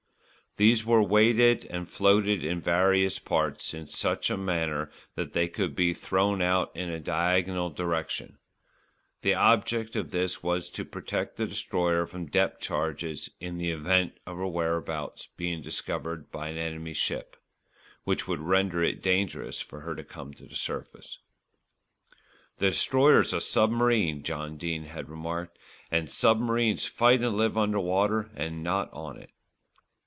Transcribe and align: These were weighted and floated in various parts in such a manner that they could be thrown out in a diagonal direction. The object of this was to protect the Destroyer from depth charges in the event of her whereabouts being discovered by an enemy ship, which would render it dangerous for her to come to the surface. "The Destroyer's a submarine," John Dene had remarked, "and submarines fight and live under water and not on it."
These 0.57 0.83
were 0.85 1.01
weighted 1.01 1.63
and 1.69 1.89
floated 1.89 2.43
in 2.43 2.59
various 2.59 3.19
parts 3.19 3.73
in 3.73 3.87
such 3.87 4.29
a 4.29 4.35
manner 4.35 4.91
that 5.15 5.31
they 5.31 5.47
could 5.47 5.77
be 5.77 5.93
thrown 5.93 6.41
out 6.41 6.75
in 6.75 6.89
a 6.89 6.99
diagonal 6.99 7.69
direction. 7.69 8.37
The 9.21 9.33
object 9.33 9.95
of 9.95 10.11
this 10.11 10.43
was 10.43 10.67
to 10.71 10.83
protect 10.83 11.37
the 11.37 11.47
Destroyer 11.47 12.05
from 12.05 12.25
depth 12.25 12.59
charges 12.59 13.29
in 13.39 13.59
the 13.59 13.71
event 13.71 14.17
of 14.25 14.35
her 14.35 14.45
whereabouts 14.45 15.27
being 15.37 15.61
discovered 15.61 16.29
by 16.31 16.49
an 16.49 16.57
enemy 16.57 16.95
ship, 16.95 17.37
which 18.03 18.27
would 18.27 18.41
render 18.41 18.83
it 18.83 19.01
dangerous 19.01 19.61
for 19.61 19.79
her 19.79 19.95
to 19.95 20.03
come 20.03 20.33
to 20.33 20.45
the 20.45 20.55
surface. 20.55 21.19
"The 22.57 22.67
Destroyer's 22.71 23.31
a 23.31 23.39
submarine," 23.39 24.21
John 24.21 24.57
Dene 24.57 24.83
had 24.87 25.07
remarked, 25.07 25.57
"and 25.89 26.11
submarines 26.11 26.85
fight 26.87 27.21
and 27.21 27.37
live 27.37 27.57
under 27.57 27.79
water 27.79 28.29
and 28.35 28.61
not 28.61 28.91
on 28.91 29.17
it." 29.17 29.29